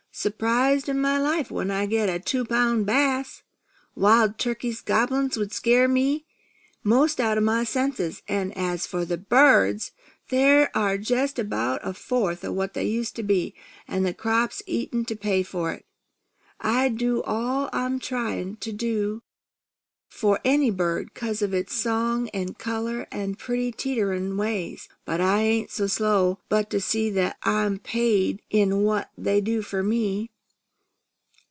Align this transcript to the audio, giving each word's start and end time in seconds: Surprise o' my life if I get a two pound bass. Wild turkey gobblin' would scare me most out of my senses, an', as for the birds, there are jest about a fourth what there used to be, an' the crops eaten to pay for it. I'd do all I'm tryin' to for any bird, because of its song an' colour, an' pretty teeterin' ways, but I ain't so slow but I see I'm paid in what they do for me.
Surprise 0.13 0.89
o' 0.89 0.93
my 0.93 1.17
life 1.17 1.49
if 1.51 1.57
I 1.71 1.85
get 1.85 2.09
a 2.09 2.19
two 2.19 2.43
pound 2.43 2.85
bass. 2.85 3.43
Wild 3.95 4.37
turkey 4.37 4.75
gobblin' 4.83 5.31
would 5.37 5.53
scare 5.53 5.87
me 5.87 6.25
most 6.83 7.21
out 7.21 7.37
of 7.37 7.45
my 7.45 7.63
senses, 7.63 8.21
an', 8.27 8.51
as 8.51 8.85
for 8.85 9.05
the 9.05 9.17
birds, 9.17 9.93
there 10.27 10.69
are 10.75 10.97
jest 10.97 11.39
about 11.39 11.79
a 11.81 11.93
fourth 11.93 12.43
what 12.43 12.73
there 12.73 12.83
used 12.83 13.15
to 13.15 13.23
be, 13.23 13.55
an' 13.87 14.03
the 14.03 14.13
crops 14.13 14.61
eaten 14.67 15.05
to 15.05 15.15
pay 15.15 15.43
for 15.43 15.71
it. 15.71 15.85
I'd 16.59 16.97
do 16.97 17.23
all 17.23 17.69
I'm 17.71 17.97
tryin' 17.97 18.57
to 18.57 19.23
for 20.13 20.41
any 20.43 20.69
bird, 20.69 21.09
because 21.13 21.41
of 21.41 21.53
its 21.53 21.73
song 21.73 22.27
an' 22.33 22.53
colour, 22.53 23.07
an' 23.13 23.33
pretty 23.33 23.71
teeterin' 23.71 24.35
ways, 24.35 24.89
but 25.05 25.21
I 25.21 25.39
ain't 25.39 25.71
so 25.71 25.87
slow 25.87 26.39
but 26.49 26.75
I 26.75 26.79
see 26.79 27.17
I'm 27.43 27.79
paid 27.79 28.41
in 28.49 28.83
what 28.83 29.09
they 29.17 29.39
do 29.39 29.61
for 29.61 29.81
me. 29.81 30.29